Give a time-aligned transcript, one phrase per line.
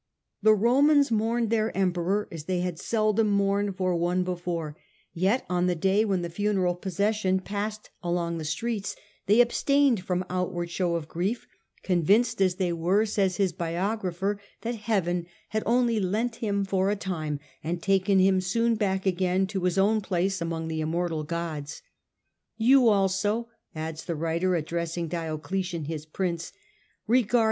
[0.41, 4.75] The Romans mourned their Emperor as they had seldom mourned for one before,
[5.13, 8.99] yet on the day when the t the at procession passed along the streets ^efofhls
[9.27, 11.83] they abstained from outward show of grief, subjects.
[11.83, 16.95] convinced as they were, says his biographer, that heaven had only lent him for a
[16.95, 21.27] time, and taken him soon back again to his own place among the immortal jui.
[21.27, 21.81] Capito gods, ^
[22.57, 25.15] You also,' adds the writer, addressing Uni, c.
[25.17, 25.27] 19.
[25.37, 26.53] Diocletian his prince,'
[27.05, 27.39] regard M.